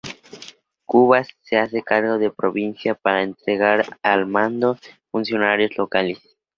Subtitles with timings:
[0.87, 4.79] Cubas se hace cargo de la provincia para entregar el mando a
[5.11, 6.17] funcionarios locales.